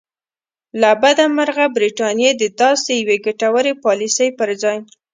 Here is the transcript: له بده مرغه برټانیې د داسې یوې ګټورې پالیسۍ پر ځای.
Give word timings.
له 0.81 0.91
بده 1.01 1.25
مرغه 1.37 1.65
برټانیې 1.75 2.31
د 2.41 2.43
داسې 2.61 2.91
یوې 3.01 3.17
ګټورې 3.25 3.73
پالیسۍ 3.83 4.29
پر 4.39 4.49
ځای. 4.61 4.77